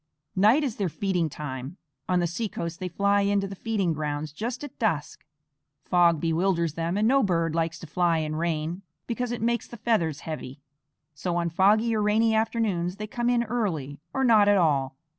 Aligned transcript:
Night 0.35 0.63
is 0.63 0.77
their 0.77 0.89
feeding 0.89 1.29
time; 1.29 1.77
on 2.09 2.19
the 2.19 2.25
seacoast 2.25 2.79
they 2.79 2.87
fly 2.87 3.21
in 3.21 3.39
to 3.39 3.47
the 3.47 3.55
feeding 3.55 3.93
grounds 3.93 4.31
just 4.33 4.63
at 4.63 4.79
dusk. 4.79 5.23
Fog 5.85 6.19
bewilders 6.19 6.73
them, 6.73 6.97
and 6.97 7.07
no 7.07 7.21
bird 7.21 7.53
likes 7.53 7.77
to 7.77 7.85
fly 7.85 8.17
in 8.17 8.35
rain, 8.35 8.81
because 9.05 9.31
it 9.31 9.43
makes 9.43 9.67
the 9.67 9.77
feathers 9.77 10.21
heavy; 10.21 10.59
so 11.13 11.35
on 11.35 11.51
foggy 11.51 11.95
or 11.95 12.01
rainy 12.01 12.33
afternoons 12.33 12.95
they 12.95 13.05
come 13.05 13.29
in 13.29 13.43
early, 13.43 13.99
or 14.11 14.23
not 14.23 14.47
at 14.47 14.57
all. 14.57 14.97